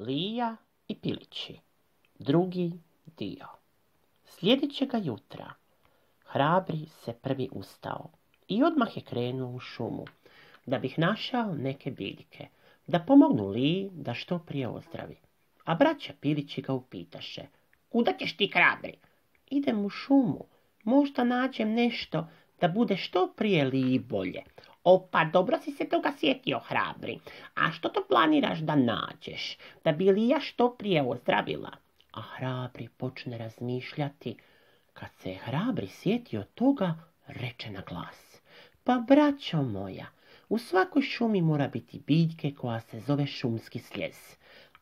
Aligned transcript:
Lija 0.00 0.56
i 0.88 0.94
Pilići. 0.94 1.58
Drugi 2.18 2.72
dio. 3.18 3.46
Sljedećega 4.24 4.98
jutra 4.98 5.52
Hrabri 6.24 6.86
se 6.86 7.12
prvi 7.12 7.48
ustao 7.52 8.10
i 8.48 8.62
odmah 8.62 8.96
je 8.96 9.02
krenuo 9.02 9.50
u 9.50 9.58
šumu, 9.58 10.04
da 10.66 10.78
bih 10.78 10.98
našao 10.98 11.54
neke 11.54 11.90
biljke, 11.90 12.48
da 12.86 12.98
pomognu 12.98 13.48
Liji 13.48 13.90
da 13.92 14.14
što 14.14 14.38
prije 14.38 14.68
ozdravi. 14.68 15.16
A 15.64 15.74
braća 15.74 16.12
Pilići 16.20 16.62
ga 16.62 16.72
upitaše, 16.72 17.42
kuda 17.88 18.12
ćeš 18.18 18.36
ti 18.36 18.50
hrabri? 18.52 18.94
Idem 19.50 19.84
u 19.84 19.88
šumu, 19.88 20.44
možda 20.84 21.24
nađem 21.24 21.72
nešto 21.72 22.28
da 22.60 22.68
bude 22.68 22.96
što 22.96 23.32
prije. 23.36 23.70
O, 24.84 25.08
pa 25.10 25.24
dobro 25.24 25.58
si 25.58 25.72
se 25.72 25.88
toga 25.88 26.12
sjetio, 26.18 26.58
hrabri. 26.58 27.18
A 27.54 27.72
što 27.72 27.88
to 27.88 28.04
planiraš 28.08 28.58
da 28.58 28.76
nađeš? 28.76 29.58
Da 29.84 29.92
bi 29.92 30.12
Lija 30.12 30.40
što 30.40 30.74
prije 30.74 31.02
ozdravila? 31.02 31.70
A 32.12 32.20
hrabri 32.20 32.88
počne 32.88 33.38
razmišljati. 33.38 34.36
Kad 34.92 35.08
se 35.18 35.34
hrabri 35.34 35.86
sjetio 35.86 36.44
toga, 36.54 36.94
reče 37.26 37.70
na 37.70 37.82
glas. 37.88 38.40
Pa, 38.84 38.94
braćo 39.08 39.62
moja, 39.62 40.06
u 40.48 40.58
svakoj 40.58 41.02
šumi 41.02 41.42
mora 41.42 41.68
biti 41.68 42.02
biljke 42.06 42.54
koja 42.54 42.80
se 42.80 43.00
zove 43.00 43.26
šumski 43.26 43.78
sljez. 43.78 44.36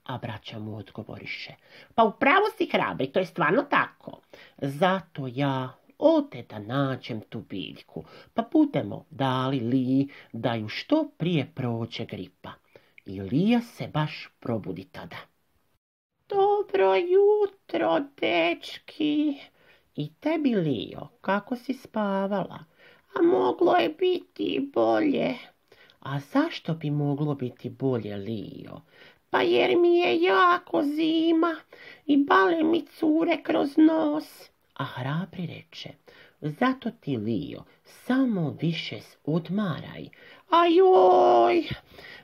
A 0.04 0.18
braća 0.18 0.58
mu 0.58 0.76
odgovoriše. 0.76 1.54
Pa 1.94 2.02
upravo 2.02 2.44
si 2.56 2.68
hrabri, 2.72 3.12
to 3.12 3.18
je 3.18 3.26
stvarno 3.26 3.62
tako. 3.62 4.20
Zato 4.58 5.26
ja 5.26 5.78
ode 5.98 6.42
da 6.42 6.58
nađem 6.58 7.20
tu 7.20 7.40
biljku, 7.40 8.04
pa 8.34 8.42
budemo 8.52 9.04
dali 9.10 9.60
Liji 9.60 10.08
da 10.32 10.54
ju 10.54 10.68
što 10.68 11.10
prije 11.18 11.52
prođe 11.54 12.04
gripa. 12.04 12.52
I 13.06 13.20
Lija 13.20 13.60
se 13.60 13.88
baš 13.88 14.28
probudi 14.40 14.84
tada. 14.84 15.16
Dobro 16.28 16.94
jutro, 16.94 18.00
dečki. 18.20 19.34
I 19.96 20.14
tebi, 20.20 20.54
Lijo, 20.54 21.08
kako 21.20 21.56
si 21.56 21.74
spavala? 21.74 22.64
A 23.14 23.22
moglo 23.22 23.76
je 23.76 23.88
biti 23.88 24.70
bolje. 24.74 25.34
A 26.00 26.20
zašto 26.20 26.74
bi 26.74 26.90
moglo 26.90 27.34
biti 27.34 27.70
bolje, 27.70 28.16
Lijo? 28.16 28.80
Pa 29.30 29.42
jer 29.42 29.76
mi 29.76 29.98
je 29.98 30.22
jako 30.22 30.82
zima 30.82 31.56
i 32.06 32.16
bale 32.16 32.62
mi 32.62 32.86
cure 32.86 33.42
kroz 33.42 33.76
nos. 33.76 34.50
A 34.78 34.84
hrabri 34.84 35.46
reče, 35.46 35.90
zato 36.40 36.90
ti, 36.90 37.16
Lio, 37.16 37.64
samo 37.84 38.56
više 38.60 39.00
odmaraj. 39.24 40.08
A 40.50 40.62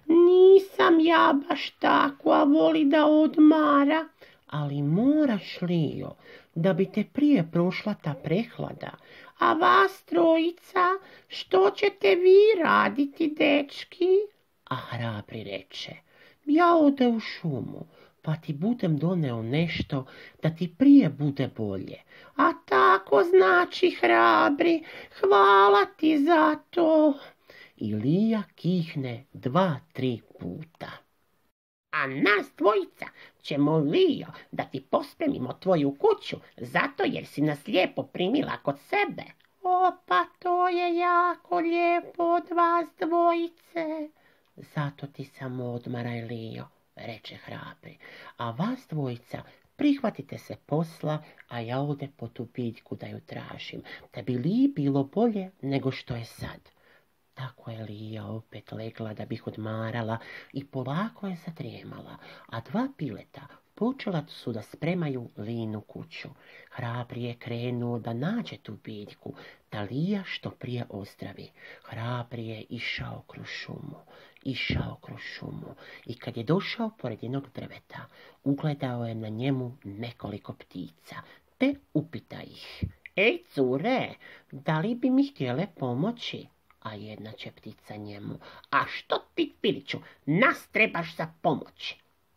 nisam 0.06 1.00
ja 1.00 1.34
baš 1.48 1.70
takva, 1.70 2.44
voli 2.44 2.84
da 2.84 3.06
odmara. 3.06 4.08
Ali 4.46 4.82
moraš, 4.82 5.58
Lio, 5.62 6.10
da 6.54 6.72
bi 6.72 6.92
te 6.92 7.04
prije 7.12 7.48
prošla 7.52 7.94
ta 7.94 8.14
prehlada. 8.24 8.90
A 9.38 9.52
vas 9.52 10.02
trojica, 10.04 10.84
što 11.28 11.70
ćete 11.70 12.14
vi 12.14 12.62
raditi, 12.64 13.34
dečki? 13.38 14.08
A 14.64 14.76
hrabri 14.76 15.44
reče, 15.44 15.92
ja 16.44 16.76
ode 16.76 17.08
u 17.08 17.20
šumu, 17.20 17.86
pa 18.24 18.36
ti 18.36 18.52
budem 18.52 18.96
doneo 18.96 19.42
nešto 19.42 20.06
da 20.42 20.50
ti 20.50 20.74
prije 20.78 21.08
bude 21.08 21.48
bolje. 21.56 21.98
A 22.36 22.52
tako 22.64 23.22
znači 23.22 23.90
hrabri, 24.00 24.84
hvala 25.20 25.84
ti 25.96 26.18
za 26.18 26.56
to. 26.70 27.14
I 27.76 27.94
Lija 27.94 28.42
kihne 28.54 29.24
dva, 29.32 29.76
tri 29.92 30.20
puta. 30.40 30.90
A 31.90 32.06
nas 32.06 32.46
dvojica 32.58 33.06
ćemo, 33.42 33.78
Lijo, 33.78 34.26
da 34.52 34.64
ti 34.64 34.80
pospremimo 34.80 35.52
tvoju 35.52 35.96
kuću, 35.98 36.36
zato 36.56 37.02
jer 37.06 37.26
si 37.26 37.42
nas 37.42 37.66
lijepo 37.66 38.02
primila 38.02 38.56
kod 38.62 38.78
sebe. 38.78 39.22
O, 39.62 39.92
pa 40.06 40.24
to 40.38 40.68
je 40.68 40.96
jako 40.96 41.58
lijepo 41.58 42.24
od 42.24 42.50
vas 42.56 42.88
dvojice. 43.00 44.08
Zato 44.56 45.06
ti 45.06 45.24
samo 45.24 45.64
odmaraj, 45.64 46.20
Lijo, 46.20 46.66
reče 46.96 47.36
hrabri, 47.36 47.98
a 48.36 48.50
vas 48.50 48.86
dvojica 48.90 49.42
prihvatite 49.76 50.38
se 50.38 50.56
posla, 50.66 51.22
a 51.48 51.60
ja 51.60 51.80
ode 51.80 52.08
po 52.16 52.28
tu 52.28 52.48
biljku 52.54 52.96
da 52.96 53.06
ju 53.06 53.20
tražim, 53.20 53.82
da 54.14 54.22
bi 54.22 54.38
li 54.38 54.72
bilo 54.76 55.04
bolje 55.04 55.50
nego 55.62 55.90
što 55.90 56.16
je 56.16 56.24
sad. 56.24 56.60
Tako 57.34 57.70
je 57.70 57.84
Lija 57.84 58.26
opet 58.26 58.72
legla 58.72 59.14
da 59.14 59.24
bih 59.26 59.46
odmarala 59.46 60.18
i 60.52 60.66
polako 60.66 61.26
je 61.26 61.36
zadrijemala, 61.46 62.16
a 62.46 62.60
dva 62.60 62.88
pileta 62.96 63.46
počela 63.74 64.24
su 64.28 64.52
da 64.52 64.62
spremaju 64.62 65.30
Linu 65.36 65.80
kuću. 65.80 66.28
Hrabri 66.70 67.22
je 67.22 67.34
krenuo 67.34 67.98
da 67.98 68.12
nađe 68.12 68.56
tu 68.56 68.76
biljku, 68.84 69.34
da 69.72 69.82
Lija 69.82 70.22
što 70.26 70.50
prije 70.50 70.84
ozdravi. 70.88 71.50
Hrabri 71.82 72.46
je 72.46 72.64
išao 72.68 73.22
kroz 73.26 73.46
šumu, 73.46 74.00
išao 74.44 74.98
kroz 75.02 75.20
šumu 75.20 75.74
i 76.06 76.14
kad 76.14 76.36
je 76.36 76.44
došao 76.44 76.90
pored 76.98 77.22
jednog 77.22 77.48
drveta, 77.54 78.06
ugledao 78.44 79.06
je 79.06 79.14
na 79.14 79.28
njemu 79.28 79.76
nekoliko 79.84 80.52
ptica, 80.52 81.16
te 81.58 81.74
upita 81.94 82.42
ih. 82.42 82.84
Ej, 83.16 83.38
cure, 83.54 84.14
da 84.52 84.78
li 84.80 84.94
bi 84.94 85.10
mi 85.10 85.26
htjele 85.26 85.66
pomoći? 85.76 86.46
A 86.80 86.94
jedna 86.94 87.32
će 87.32 87.50
ptica 87.50 87.96
njemu. 87.96 88.38
A 88.70 88.84
što 88.86 89.18
ti, 89.34 89.52
Piliću, 89.60 89.98
nas 90.26 90.68
trebaš 90.72 91.16
za 91.16 91.26
pomoć? 91.42 91.94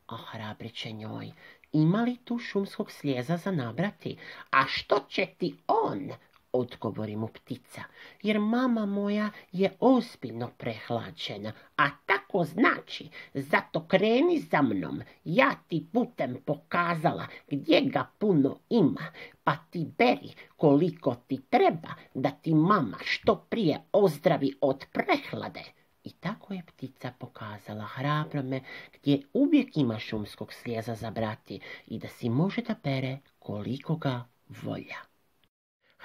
A 0.07 0.17
hrabri 0.17 0.69
će 0.69 0.91
njoj. 0.91 1.31
Ima 1.73 2.01
li 2.01 2.17
tu 2.25 2.39
šumskog 2.39 2.91
slijeza 2.91 3.37
za 3.37 3.51
nabrati? 3.51 4.17
A 4.51 4.63
što 4.67 5.05
će 5.09 5.25
ti 5.37 5.55
on? 5.67 6.09
Odgovori 6.57 7.15
mu 7.15 7.27
ptica, 7.27 7.81
jer 8.23 8.39
mama 8.39 8.85
moja 8.85 9.29
je 9.51 9.75
ozbiljno 9.79 10.49
prehlađena, 10.57 11.51
a 11.77 11.89
tako 12.05 12.43
znači, 12.43 13.09
zato 13.33 13.87
kreni 13.87 14.39
za 14.39 14.61
mnom, 14.61 15.01
ja 15.25 15.51
ti 15.67 15.87
putem 15.93 16.37
pokazala 16.45 17.27
gdje 17.47 17.81
ga 17.81 18.07
puno 18.17 18.59
ima, 18.69 19.11
pa 19.43 19.55
ti 19.69 19.85
beri 19.97 20.31
koliko 20.55 21.15
ti 21.15 21.41
treba 21.49 21.89
da 22.13 22.31
ti 22.31 22.53
mama 22.53 22.97
što 23.05 23.35
prije 23.35 23.79
ozdravi 23.91 24.53
od 24.61 24.85
prehlade. 24.91 25.63
I 26.03 26.11
tako 26.11 26.53
je 26.53 26.63
ptica 26.67 27.11
pokazala 27.19 27.85
hrabrome 27.85 28.61
gdje 28.93 29.21
uvijek 29.33 29.77
ima 29.77 29.99
šumskog 29.99 30.53
slijeza 30.53 30.95
za 30.95 31.11
brati 31.11 31.59
i 31.87 31.99
da 31.99 32.07
si 32.07 32.29
može 32.29 32.61
da 32.61 32.75
bere 32.83 33.17
koliko 33.39 33.95
ga 33.95 34.25
volja. 34.63 35.16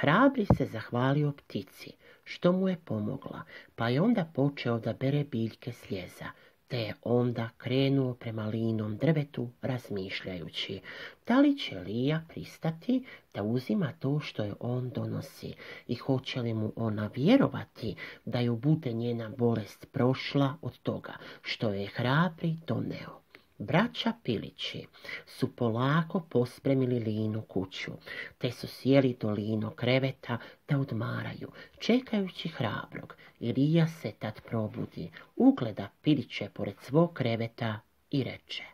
Hrabri 0.03 0.47
se 0.57 0.67
zahvalio 0.67 1.33
ptici, 1.33 1.93
što 2.25 2.53
mu 2.53 2.69
je 2.69 2.77
pomogla, 2.85 3.43
pa 3.77 3.89
je 3.89 4.01
onda 4.01 4.25
počeo 4.35 4.79
da 4.79 4.93
bere 4.93 5.25
biljke 5.25 5.73
sljeza, 5.73 6.31
te 6.69 6.79
je 6.79 6.95
onda 7.03 7.49
krenuo 7.57 8.15
prema 8.15 8.47
linom 8.47 8.97
drvetu 8.97 9.49
razmišljajući, 9.63 10.81
da 11.27 11.41
li 11.41 11.59
će 11.59 11.79
Lija 11.81 12.23
pristati 12.29 13.05
da 13.35 13.43
uzima 13.43 13.93
to 13.99 14.21
što 14.21 14.43
je 14.45 14.55
on 14.61 14.91
donosi 14.91 15.55
i 15.87 15.95
hoće 15.95 16.41
li 16.41 16.55
mu 16.55 16.73
ona 16.77 17.11
vjerovati 17.17 17.95
da 18.25 18.41
ju 18.41 18.57
bude 18.57 18.93
njena 18.93 19.29
bolest 19.29 19.87
prošla 19.93 20.57
od 20.63 20.79
toga 20.79 21.13
što 21.43 21.73
je 21.73 21.87
hrabri 21.87 22.57
doneo. 22.67 23.23
Braća 23.63 24.13
Pilići 24.23 24.87
su 25.27 25.57
polako 25.57 26.21
pospremili 26.21 26.99
Linu 27.01 27.43
kuću, 27.43 27.93
te 28.39 28.51
su 28.51 28.67
sjeli 28.67 29.17
do 29.21 29.31
Lino 29.31 29.71
kreveta 29.71 30.39
da 30.69 30.79
odmaraju, 30.79 31.49
čekajući 31.79 32.49
hrabrog. 32.49 33.15
Ilija 33.41 33.87
se 33.87 34.13
tad 34.19 34.41
probudi, 34.41 35.11
ugleda 35.37 35.89
Piliće 36.03 36.49
pored 36.55 36.75
svog 36.81 37.13
kreveta 37.13 37.81
i 38.11 38.25
reče. 38.25 38.65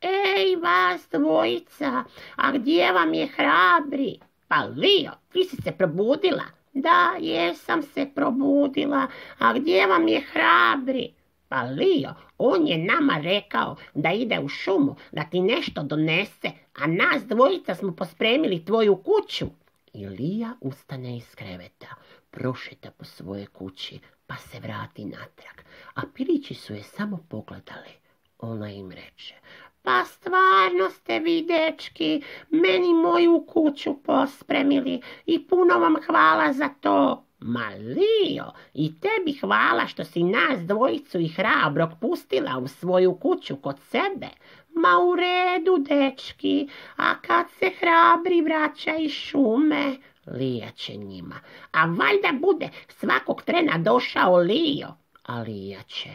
Ej, 0.00 0.56
vas 0.62 1.08
dvojica, 1.12 2.04
a 2.36 2.52
gdje 2.52 2.92
vam 2.92 3.14
je 3.14 3.26
hrabri? 3.26 4.18
Pa 4.48 4.64
Lio, 4.64 5.12
ti 5.32 5.44
si 5.44 5.56
se 5.56 5.72
probudila? 5.72 6.44
Da, 6.72 7.16
jesam 7.20 7.82
se 7.82 8.10
probudila, 8.14 9.06
a 9.38 9.52
gdje 9.52 9.86
vam 9.86 10.08
je 10.08 10.20
hrabri? 10.32 11.12
Pa 11.48 11.62
Lio, 11.62 12.14
on 12.38 12.66
je 12.66 12.78
nama 12.78 13.18
rekao 13.22 13.76
da 13.94 14.12
ide 14.12 14.38
u 14.40 14.48
šumu, 14.48 14.96
da 15.12 15.24
ti 15.24 15.40
nešto 15.40 15.82
donese, 15.82 16.50
a 16.74 16.86
nas 16.86 17.26
dvojica 17.26 17.74
smo 17.74 17.92
pospremili 17.92 18.64
tvoju 18.64 18.96
kuću. 18.96 19.46
I 19.92 20.06
Lija 20.06 20.52
ustane 20.60 21.16
iz 21.16 21.34
kreveta, 21.34 21.86
prošeta 22.30 22.90
po 22.90 23.04
svoje 23.04 23.46
kući, 23.46 23.98
pa 24.26 24.36
se 24.36 24.60
vrati 24.60 25.04
natrag. 25.04 25.66
A 25.94 26.02
pilići 26.14 26.54
su 26.54 26.74
je 26.74 26.82
samo 26.82 27.18
pogledali. 27.28 27.90
Ona 28.38 28.70
im 28.70 28.90
reče, 28.90 29.34
pa 29.82 30.04
stvarno 30.04 30.90
ste 30.90 31.18
vi, 31.18 31.46
dečki, 31.48 32.22
meni 32.50 32.94
moju 32.94 33.44
kuću 33.48 33.94
pospremili 34.02 35.00
i 35.26 35.46
puno 35.46 35.78
vam 35.78 35.96
hvala 36.06 36.52
za 36.52 36.68
to. 36.80 37.25
Ma 37.38 37.68
Lio, 37.68 38.52
i 38.74 39.00
tebi 39.00 39.38
hvala 39.40 39.86
što 39.86 40.04
si 40.04 40.22
nas 40.22 40.60
dvojicu 40.60 41.18
i 41.18 41.28
hrabrog 41.28 41.90
pustila 42.00 42.58
u 42.58 42.68
svoju 42.68 43.14
kuću 43.14 43.56
kod 43.56 43.78
sebe. 43.80 44.28
Ma 44.74 44.98
u 44.98 45.16
redu, 45.16 45.78
dečki, 45.78 46.68
a 46.96 47.20
kad 47.20 47.50
se 47.50 47.70
hrabri 47.80 48.42
vraća 48.42 48.96
iz 48.96 49.12
šume, 49.12 49.96
Lija 50.26 50.70
će 50.70 50.96
njima. 50.96 51.40
A 51.72 51.84
valjda 51.84 52.32
bude 52.40 52.68
svakog 52.88 53.42
trena 53.42 53.78
došao 53.78 54.36
Lio, 54.36 54.88
a 55.22 55.42
Lija 55.42 55.82
će. 55.82 56.10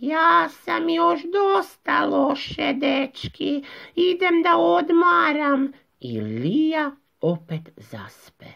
Ja 0.00 0.48
sam 0.48 0.88
još 0.88 1.20
dosta 1.22 2.06
loše, 2.06 2.72
dečki, 2.72 3.64
idem 3.94 4.42
da 4.42 4.56
odmaram. 4.56 5.72
I 6.00 6.20
Lija 6.20 6.90
opet 7.20 7.68
zaspe. 7.76 8.46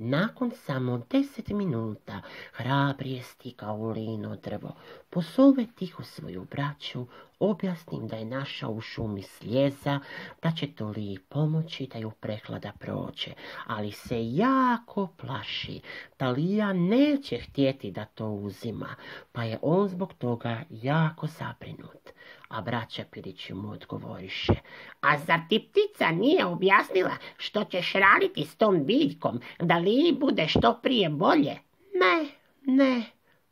Nakon 0.00 0.50
samo 0.50 1.02
deset 1.10 1.48
minuta 1.48 2.22
hrabri 2.52 3.12
je 3.12 3.22
stikao 3.22 3.76
u 3.76 3.88
lino 3.88 4.36
drvo. 4.36 4.74
Posove 5.10 5.66
tiho 5.76 6.02
svoju 6.02 6.46
braću, 6.50 7.06
objasnim 7.38 8.08
da 8.08 8.16
je 8.16 8.24
našao 8.24 8.70
u 8.70 8.80
šumi 8.80 9.22
sljeza, 9.22 10.00
da 10.42 10.50
će 10.50 10.66
to 10.66 10.88
li 10.88 11.18
pomoći 11.28 11.88
da 11.92 11.98
ju 11.98 12.10
prehlada 12.10 12.72
prođe, 12.78 13.32
ali 13.66 13.92
se 13.92 14.34
jako 14.34 15.08
plaši 15.16 15.80
da 16.18 16.30
Lija 16.30 16.72
neće 16.72 17.38
htjeti 17.38 17.90
da 17.90 18.04
to 18.04 18.26
uzima, 18.26 18.94
pa 19.32 19.44
je 19.44 19.58
on 19.62 19.88
zbog 19.88 20.14
toga 20.14 20.62
jako 20.70 21.26
zabrinut. 21.26 22.10
A 22.48 22.60
braća 22.60 23.04
Pirići 23.10 23.54
mu 23.54 23.70
odgovoriše, 23.70 24.52
a 25.00 25.18
zar 25.18 25.40
ti 25.48 25.68
ptica 25.70 26.10
nije 26.10 26.46
objasnila 26.46 27.16
što 27.36 27.64
ćeš 27.64 27.92
raditi 27.92 28.44
s 28.44 28.56
tom 28.56 28.84
biljkom, 28.84 29.40
da 29.60 29.78
li 29.78 30.16
bude 30.20 30.48
što 30.48 30.78
prije 30.82 31.08
bolje? 31.08 31.58
Ne, 31.94 32.28
ne, 32.66 33.02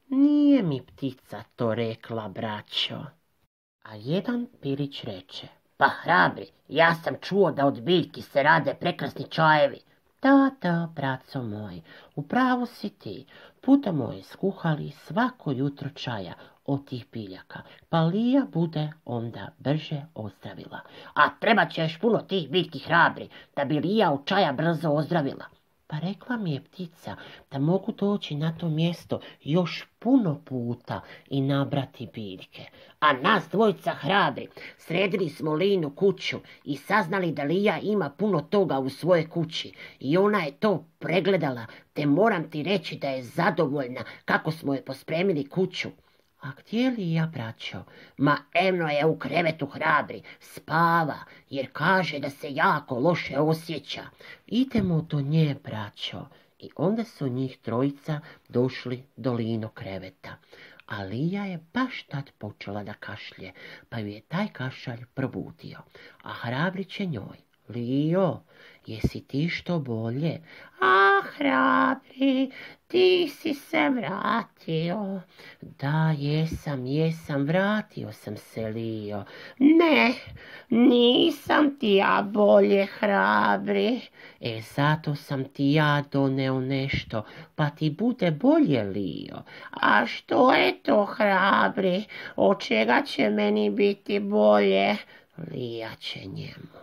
nije 0.09 0.63
mi 0.63 0.83
ptica 0.87 1.43
to 1.57 1.75
rekla, 1.75 2.29
braćo. 2.29 3.05
A 3.83 3.95
jedan 3.95 4.47
pirić 4.63 5.05
reče, 5.05 5.49
pa 5.77 5.89
hrabri, 5.89 6.47
ja 6.69 6.95
sam 6.95 7.15
čuo 7.21 7.53
da 7.53 7.67
od 7.67 7.81
biljki 7.81 8.23
se 8.23 8.43
rade 8.43 8.75
prekrasni 8.81 9.25
čajevi. 9.31 9.81
Da, 10.23 10.51
da, 10.63 10.93
braco 10.95 11.43
moj, 11.43 11.83
upravo 12.15 12.67
si 12.67 12.91
ti. 12.91 13.27
Puta 13.61 13.93
moje 13.93 14.23
skuhali 14.23 14.91
svako 14.91 15.53
jutro 15.53 15.91
čaja 15.91 16.35
od 16.67 16.89
tih 16.89 17.07
biljaka, 17.13 17.61
pa 17.89 18.01
Lija 18.01 18.47
bude 18.53 18.93
onda 19.05 19.49
brže 19.59 20.03
ozdravila. 20.15 20.81
A 21.15 21.31
treba 21.41 21.67
će 21.67 21.83
još 21.83 22.01
puno 22.01 22.19
tih 22.19 22.51
biljki 22.51 22.79
hrabri, 22.79 23.29
da 23.57 23.65
bi 23.65 23.81
Lija 23.81 24.13
od 24.13 24.21
čaja 24.25 24.53
brzo 24.53 24.91
ozdravila. 24.91 25.45
Pa 25.89 25.99
rekla 25.99 26.37
mi 26.37 26.53
je 26.53 26.65
ptica 26.65 27.17
da 27.51 27.59
mogu 27.59 27.93
doći 27.93 28.35
na 28.35 28.57
to 28.59 28.69
mjesto 28.69 29.21
još 29.43 29.87
puno 29.99 30.41
puta 30.45 31.01
i 31.31 31.41
nabrati 31.41 32.09
biljke. 32.15 32.63
A 33.01 33.13
nas 33.13 33.49
dvojica 33.53 33.91
hrabri 33.91 34.49
sredili 34.79 35.29
smo 35.29 35.53
Linu 35.55 35.91
kuću 35.91 36.37
i 36.65 36.77
saznali 36.77 37.33
da 37.33 37.43
Lija 37.43 37.79
ima 37.79 38.11
puno 38.11 38.41
toga 38.41 38.79
u 38.79 38.89
svojoj 38.89 39.29
kući. 39.29 39.73
I 40.01 40.17
ona 40.17 40.39
je 40.39 40.53
to 40.53 40.85
pregledala, 40.99 41.67
te 41.93 42.07
moram 42.07 42.51
ti 42.51 42.63
reći 42.63 42.97
da 42.97 43.09
je 43.09 43.23
zadovoljna 43.23 44.01
kako 44.25 44.51
smo 44.51 44.75
je 44.75 44.85
pospremili 44.85 45.49
kuću. 45.49 45.89
A 46.47 46.51
gdje 46.59 46.91
li 46.91 47.13
ja, 47.13 47.27
braćo? 47.27 47.83
Ma 48.17 48.37
Emno 48.55 48.89
je 48.89 49.07
u 49.07 49.19
krevetu 49.19 49.67
hrabri, 49.67 50.23
spava, 50.41 51.19
jer 51.51 51.69
kaže 51.73 52.19
da 52.19 52.31
se 52.31 52.55
jako 52.55 52.99
loše 52.99 53.39
osjeća. 53.39 54.03
Idemo 54.47 55.01
do 55.03 55.21
nje, 55.21 55.57
braćo. 55.65 56.27
I 56.59 56.71
onda 56.77 57.05
su 57.05 57.29
njih 57.29 57.59
trojica 57.59 58.21
došli 58.49 59.05
do 59.17 59.33
Lino 59.33 59.69
kreveta. 59.69 60.37
A 60.87 61.03
Lija 61.03 61.45
je 61.45 61.65
baš 61.75 62.03
tad 62.03 62.31
počela 62.39 62.85
da 62.85 62.93
kašlje, 62.93 63.53
pa 63.89 63.99
ju 63.99 64.07
je 64.07 64.21
taj 64.21 64.49
kašalj 64.49 65.05
probudio. 65.15 65.79
A 66.23 66.33
hrabri 66.33 66.85
će 66.85 67.07
njoj. 67.07 67.46
Lijo, 67.69 68.41
jesi 68.87 69.21
ti 69.21 69.49
što 69.49 69.79
bolje? 69.79 70.41
A 70.81 71.23
hrabri, 71.37 72.51
ti 72.89 73.29
si 73.29 73.55
se 73.55 73.91
vratio. 73.91 75.21
Da, 75.61 76.15
jesam, 76.19 76.87
jesam, 76.87 77.45
vratio 77.45 78.13
sam 78.13 78.37
se, 78.37 78.69
Lijo. 78.69 79.25
Ne, 79.59 80.15
nisam 80.71 81.79
ti 81.79 81.95
ja 81.95 82.29
bolje 82.33 82.87
hrabri. 82.99 84.01
E, 84.41 84.61
zato 84.75 85.15
sam 85.15 85.45
ti 85.45 85.73
ja 85.73 86.05
doneo 86.13 86.61
nešto, 86.61 87.25
pa 87.55 87.71
ti 87.71 87.91
bude 87.91 88.31
bolje, 88.31 88.83
Lijo. 88.83 89.43
A 89.71 90.07
što 90.07 90.53
je 90.53 90.83
to 90.83 91.05
hrabri? 91.05 92.05
Od 92.37 92.61
čega 92.61 93.03
će 93.07 93.31
meni 93.31 93.71
biti 93.71 94.21
bolje? 94.21 94.97
Lija 95.53 95.91
će 95.99 96.21
njemu 96.21 96.77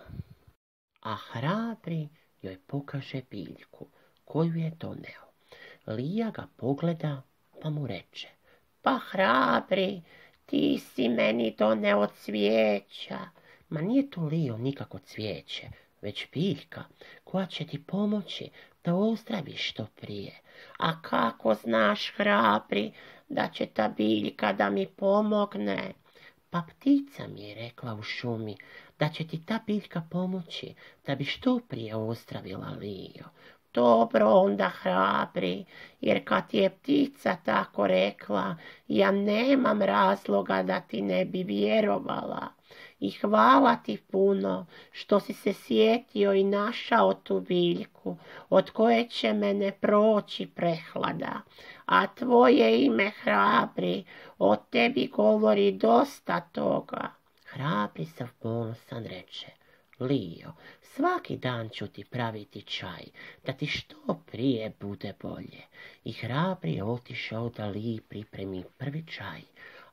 a 1.04 1.16
hrabri 1.16 2.10
joj 2.42 2.58
pokaže 2.68 3.22
biljku 3.32 3.88
koju 4.26 4.56
je 4.56 4.72
doneo. 4.80 5.26
Lija 5.88 6.32
ga 6.32 6.48
pogleda 6.58 7.22
pa 7.62 7.70
mu 7.70 7.88
reče, 7.88 8.28
pa 8.82 9.00
hrabri, 9.10 10.02
ti 10.46 10.80
si 10.80 11.10
meni 11.10 11.56
doneo 11.58 12.08
cvijeća. 12.08 13.20
Ma 13.70 13.82
nije 13.82 14.10
to 14.10 14.22
Lijo 14.22 14.58
nikako 14.58 15.00
cvijeće, 15.00 15.68
već 16.02 16.28
biljka 16.34 16.84
koja 17.24 17.46
će 17.46 17.68
ti 17.68 17.84
pomoći 17.84 18.50
da 18.84 18.96
ozdraviš 18.96 19.70
što 19.70 19.88
prije. 19.96 20.40
A 20.78 21.02
kako 21.02 21.54
znaš, 21.54 22.14
hrabri, 22.16 22.92
da 23.30 23.50
će 23.54 23.66
ta 23.66 23.88
biljka 23.98 24.54
da 24.54 24.70
mi 24.70 24.88
pomogne? 24.88 25.94
Pa 26.50 26.62
ptica 26.70 27.28
mi 27.28 27.42
je 27.42 27.56
rekla 27.56 27.94
u 27.94 28.02
šumi 28.02 28.56
da 29.04 29.10
će 29.10 29.28
ti 29.28 29.46
ta 29.46 29.60
biljka 29.68 30.02
pomoći 30.12 30.74
da 31.08 31.16
bi 31.16 31.26
što 31.26 31.60
prije 31.68 31.96
ozdravila 31.96 32.68
Lijo. 32.80 33.26
Dobro 33.74 34.30
onda 34.30 34.70
hrabri, 34.70 35.66
jer 36.02 36.26
kad 36.26 36.48
ti 36.50 36.58
je 36.58 36.70
ptica 36.70 37.36
tako 37.46 37.88
rekla, 37.88 38.56
ja 38.88 39.12
nemam 39.12 39.82
razloga 39.82 40.64
da 40.64 40.80
ti 40.80 41.02
ne 41.02 41.26
bi 41.26 41.44
vjerovala. 41.44 42.48
I 43.00 43.12
hvala 43.12 43.76
ti 43.76 43.98
puno 44.12 44.66
što 44.92 45.20
si 45.20 45.34
se 45.34 45.54
sjetio 45.54 46.34
i 46.34 46.44
našao 46.44 47.14
tu 47.14 47.40
biljku, 47.40 48.18
od 48.50 48.72
koje 48.72 49.10
će 49.10 49.34
mene 49.34 49.72
proći 49.72 50.46
prehlada. 50.56 51.42
A 51.86 52.08
tvoje 52.08 52.86
ime 52.86 53.12
hrabri, 53.24 54.04
o 54.40 54.56
tebi 54.56 55.08
govori 55.08 55.72
dosta 55.72 56.40
toga. 56.40 57.23
Hrabri 57.54 58.06
sav 58.06 58.28
ponosan 58.40 59.06
reče, 59.06 59.48
Lio, 60.00 60.54
svaki 60.82 61.38
dan 61.38 61.70
ću 61.70 61.88
ti 61.88 62.04
praviti 62.04 62.62
čaj, 62.62 63.04
da 63.46 63.54
ti 63.54 63.68
što 63.68 64.24
prije 64.32 64.72
bude 64.80 65.14
bolje. 65.22 65.62
I 66.04 66.12
hrabri 66.12 66.74
je 66.74 66.84
otišao 66.84 67.50
da 67.50 67.68
Liji 67.68 68.02
pripremi 68.10 68.64
prvi 68.78 69.06
čaj, 69.08 69.42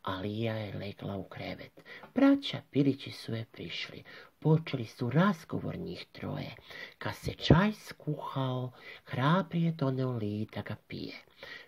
a 0.03 0.21
Lija 0.21 0.55
je 0.55 0.75
legla 0.75 1.17
u 1.17 1.25
krevet. 1.25 1.85
Braća 2.15 2.63
Pirići 2.71 3.11
su 3.11 3.35
je 3.35 3.45
prišli, 3.53 4.05
počeli 4.39 4.87
su 4.87 5.11
razgovor 5.11 5.79
njih 5.79 6.07
troje. 6.13 6.55
Kad 6.99 7.17
se 7.17 7.33
čaj 7.33 7.73
skuhao, 7.73 8.73
hrabri 9.05 9.63
je 9.63 9.73
doneo 9.73 10.11
Liji 10.11 10.49
da 10.55 10.63
ga 10.63 10.77
pije. 10.89 11.17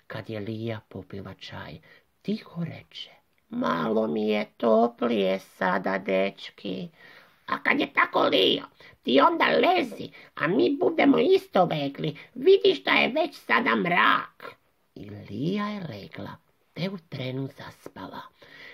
Kad 0.06 0.30
je 0.30 0.40
Lija 0.40 0.80
popila 0.88 1.34
čaj, 1.34 1.78
tiho 2.22 2.64
reče, 2.64 3.10
Malo 3.52 4.06
mi 4.06 4.28
je 4.28 4.44
toplije 4.56 5.38
sada, 5.38 5.98
dečki. 5.98 6.88
A 7.46 7.62
kad 7.62 7.80
je 7.80 7.92
tako 7.92 8.22
lio, 8.22 8.64
ti 9.02 9.20
onda 9.20 9.44
lezi, 9.44 10.10
a 10.34 10.48
mi 10.48 10.76
budemo 10.80 11.18
isto 11.18 11.64
legli. 11.64 12.16
Vidiš 12.34 12.84
da 12.84 12.90
je 12.90 13.08
već 13.08 13.36
sada 13.36 13.76
mrak. 13.76 14.56
I 14.94 15.10
Lija 15.10 15.68
je 15.68 15.80
legla, 15.80 16.36
te 16.72 16.90
u 16.90 16.98
trenu 17.08 17.48
zaspala. 17.58 18.20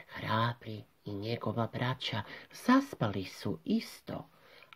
Hrabri 0.08 0.82
i 1.04 1.12
njegova 1.12 1.68
braća 1.72 2.22
zaspali 2.52 3.24
su 3.24 3.58
isto, 3.64 4.28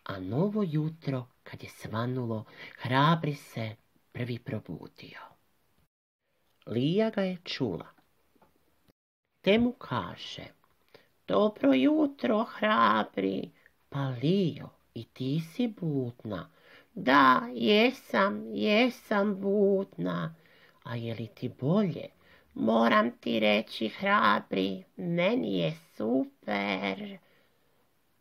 a 0.03 0.19
novo 0.19 0.63
jutro, 0.63 1.27
kad 1.43 1.63
je 1.63 1.69
svanulo, 1.69 2.45
hrabri 2.77 3.35
se 3.35 3.75
prvi 4.11 4.39
probudio. 4.39 5.19
Lija 6.65 7.09
ga 7.09 7.21
je 7.21 7.37
čula, 7.43 7.92
te 9.43 9.57
mu 9.59 9.71
kaže, 9.71 10.43
dobro 11.27 11.73
jutro, 11.73 12.43
hrabri, 12.43 13.51
pa 13.89 14.03
Lio, 14.21 14.69
i 14.93 15.03
ti 15.03 15.41
si 15.53 15.67
budna. 15.67 16.49
Da, 16.93 17.49
jesam, 17.53 18.39
jesam 18.53 19.35
budna. 19.41 20.35
A 20.83 20.95
je 20.95 21.15
li 21.15 21.27
ti 21.27 21.49
bolje? 21.49 22.07
Moram 22.53 23.11
ti 23.11 23.39
reći, 23.39 23.89
hrabri, 23.89 24.83
meni 24.95 25.57
je 25.59 25.73
super. 25.97 27.17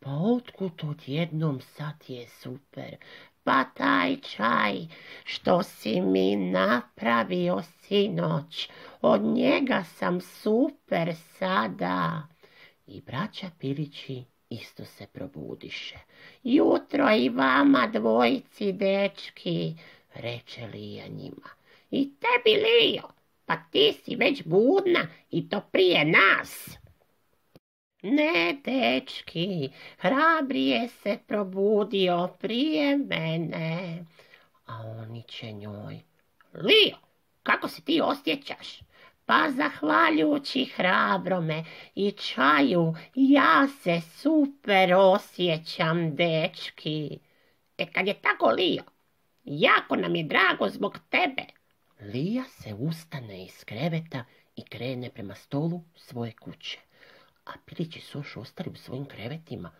Pa 0.00 0.10
otkud 0.10 0.84
odjednom 0.84 1.60
sad 1.60 1.94
je 2.08 2.26
super? 2.28 2.96
pa 3.44 3.64
taj 3.64 4.16
čaj 4.16 4.86
što 5.24 5.62
si 5.62 6.00
mi 6.00 6.36
napravio 6.36 7.62
sinoć, 7.80 8.68
od 9.02 9.22
njega 9.22 9.84
sam 9.84 10.20
super 10.20 11.14
sada. 11.38 12.22
I 12.86 13.00
braća 13.00 13.50
Pilići 13.58 14.24
isto 14.48 14.84
se 14.84 15.06
probudiše. 15.06 15.98
Jutro 16.42 17.14
i 17.16 17.28
vama 17.28 17.86
dvojici 17.86 18.72
dečki, 18.72 19.74
reče 20.14 20.66
Lija 20.66 21.06
njima. 21.06 21.48
I 21.90 22.10
tebi 22.20 22.60
Lijo, 22.60 23.08
pa 23.46 23.56
ti 23.70 23.92
si 24.04 24.16
već 24.16 24.42
budna 24.44 25.06
i 25.30 25.48
to 25.48 25.60
prije 25.60 26.04
nas. 26.04 26.78
Ne, 28.02 28.56
dečki, 28.64 29.70
hrabrije 29.98 30.88
se 30.88 31.18
probudio 31.26 32.28
prije 32.40 32.96
mene. 32.96 34.04
A 34.66 34.80
oni 34.80 35.22
će 35.22 35.52
njoj. 35.52 36.00
Lio, 36.54 36.96
kako 37.42 37.68
se 37.68 37.82
ti 37.82 38.00
osjećaš? 38.00 38.91
Pa 39.26 39.50
zahvaljujući 39.50 40.64
hrabrome 40.64 41.64
i 41.94 42.12
čaju, 42.12 42.94
ja 43.14 43.68
se 43.82 44.00
super 44.00 44.94
osjećam, 44.94 46.16
dečki. 46.16 47.18
E 47.78 47.86
kad 47.92 48.06
je 48.06 48.14
tako, 48.14 48.50
Lio, 48.50 48.82
jako 49.44 49.96
nam 49.96 50.16
je 50.16 50.24
drago 50.24 50.68
zbog 50.68 50.98
tebe. 51.10 51.42
Lija 52.00 52.44
se 52.44 52.74
ustane 52.74 53.44
iz 53.44 53.64
kreveta 53.64 54.24
i 54.56 54.64
krene 54.64 55.10
prema 55.10 55.34
stolu 55.34 55.80
svoje 55.96 56.32
kuće 56.32 56.78
a 57.44 57.52
pilići 57.66 58.00
su 58.00 58.22
ostali 58.36 58.70
u 58.70 58.76
svojim 58.76 59.04
krevetima. 59.04 59.70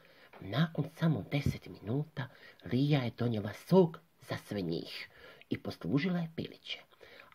Nakon 0.40 0.84
samo 0.96 1.24
deset 1.30 1.66
minuta 1.66 2.28
Lija 2.72 3.00
je 3.00 3.10
donijela 3.18 3.52
sok 3.52 3.98
za 4.20 4.36
sve 4.36 4.60
njih 4.60 5.08
i 5.50 5.62
poslužila 5.62 6.18
je 6.18 6.32
piliće. 6.36 6.80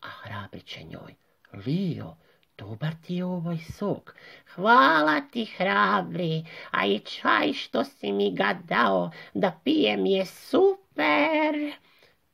A 0.01 0.07
hrabri 0.07 0.61
će 0.61 0.83
njoj, 0.83 1.15
Lijo, 1.53 2.15
dobar 2.57 2.93
ti 3.05 3.15
je 3.15 3.25
ovaj 3.25 3.57
sok. 3.57 4.15
Hvala 4.55 5.21
ti, 5.21 5.45
hrabri, 5.45 6.45
a 6.71 6.85
i 6.85 6.99
čaj 6.99 7.53
što 7.53 7.83
si 7.83 8.11
mi 8.11 8.31
ga 8.35 8.59
dao 8.63 9.11
da 9.33 9.59
pijem 9.63 10.05
je 10.05 10.25
super. 10.25 11.73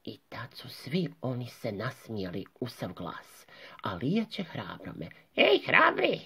I 0.03 0.17
tad 0.29 0.53
su 0.53 0.69
svi 0.69 1.09
oni 1.21 1.47
se 1.47 1.71
nasmijali 1.71 2.45
u 2.59 2.67
sav 2.67 2.93
glas, 2.93 3.45
a 3.83 3.93
Lija 3.95 4.25
će 4.25 4.43
hrabrome, 4.43 5.09
ej 5.35 5.59
hrabri, 5.65 6.19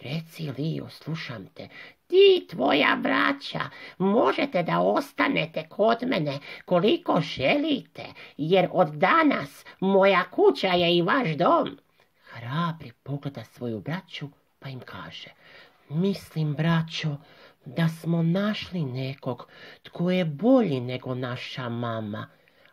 Reci, 0.00 0.50
Lio, 0.58 0.88
slušam 0.88 1.46
te, 1.46 1.68
ti 2.06 2.46
tvoja 2.50 2.96
braća 2.96 3.60
možete 3.98 4.62
da 4.62 4.80
ostanete 4.80 5.68
kod 5.68 5.98
mene 6.02 6.38
koliko 6.64 7.20
želite, 7.20 8.04
jer 8.36 8.68
od 8.72 8.88
danas 8.88 9.64
moja 9.80 10.24
kuća 10.30 10.68
je 10.68 10.96
i 10.96 11.02
vaš 11.02 11.28
dom. 11.28 11.78
Hrabri 12.32 12.92
pogleda 13.02 13.44
svoju 13.44 13.80
braću 13.80 14.28
pa 14.58 14.68
im 14.68 14.80
kaže, 14.80 15.28
mislim, 15.88 16.54
braćo, 16.54 17.16
da 17.64 17.88
smo 17.88 18.22
našli 18.22 18.84
nekog 18.84 19.48
tko 19.82 20.10
je 20.10 20.24
bolji 20.24 20.80
nego 20.80 21.14
naša 21.14 21.68
mama. 21.68 22.28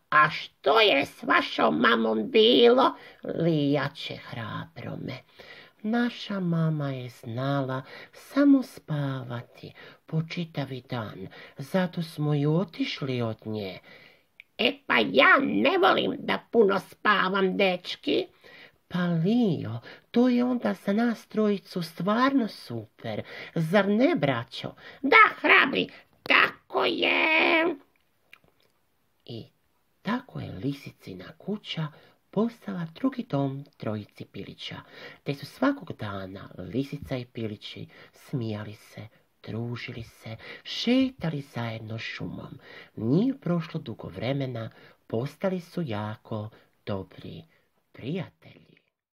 A 0.09 0.29
što 0.29 0.79
je 0.79 1.05
s 1.05 1.23
vašom 1.23 1.79
mamom 1.79 2.31
bilo? 2.31 2.95
Lijače 3.23 4.15
hrabrome. 4.15 5.17
Naša 5.83 6.39
mama 6.39 6.89
je 6.89 7.09
znala 7.09 7.81
samo 8.13 8.63
spavati 8.63 9.73
po 10.05 10.21
čitavi 10.29 10.83
dan, 10.89 11.27
zato 11.57 12.01
smo 12.01 12.35
i 12.35 12.45
otišli 12.45 13.21
od 13.21 13.37
nje. 13.45 13.79
E 14.57 14.73
pa 14.87 14.95
ja 15.11 15.37
ne 15.41 15.77
volim 15.77 16.15
da 16.19 16.39
puno 16.51 16.79
spavam, 16.79 17.57
dečki. 17.57 18.27
Pa 18.91 19.05
Lio, 19.05 19.79
to 20.11 20.29
je 20.29 20.43
onda 20.43 20.73
za 20.85 20.93
nas 20.93 21.27
trojicu 21.27 21.81
stvarno 21.81 22.47
super, 22.47 23.23
zar 23.55 23.87
ne, 23.87 24.15
braćo? 24.15 24.71
Da, 25.01 25.17
hrabri, 25.41 25.87
tako 26.23 26.85
je. 26.85 27.75
I 29.25 29.45
tako 30.01 30.39
je 30.39 30.51
lisicina 30.51 31.25
kuća 31.37 31.87
postala 32.31 32.87
drugi 32.95 33.25
dom 33.29 33.65
trojici 33.77 34.25
pilića, 34.25 34.75
te 35.23 35.33
su 35.33 35.45
svakog 35.45 35.93
dana 35.93 36.49
lisica 36.57 37.17
i 37.17 37.25
pilići 37.25 37.87
smijali 38.13 38.73
se, 38.73 39.07
družili 39.43 40.03
se, 40.03 40.37
šetali 40.63 41.41
zajedno 41.41 41.97
šumom. 41.97 42.59
Nije 42.95 43.37
prošlo 43.39 43.79
dugo 43.79 44.07
vremena, 44.07 44.69
postali 45.07 45.59
su 45.59 45.81
jako 45.81 46.49
dobri 46.85 47.43
prijatelji. 47.91 48.78